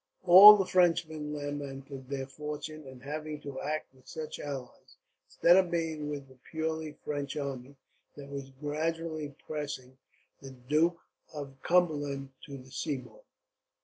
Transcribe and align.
All 0.23 0.57
the 0.57 0.65
Frenchmen 0.65 1.31
lamented 1.31 2.09
their 2.09 2.25
fortune 2.25 2.87
in 2.87 3.01
having 3.01 3.39
to 3.41 3.59
act 3.61 3.93
with 3.93 4.07
such 4.07 4.39
allies, 4.39 4.97
instead 5.27 5.57
of 5.57 5.69
being 5.69 6.09
with 6.09 6.27
the 6.27 6.39
purely 6.49 6.93
French 7.05 7.37
army 7.37 7.75
that 8.15 8.27
was 8.31 8.49
gradually 8.49 9.35
pressing 9.45 9.97
the 10.41 10.49
Duke 10.49 10.97
of 11.35 11.61
Cumberland 11.61 12.31
to 12.47 12.57
the 12.57 12.71
seaboard. 12.71 13.21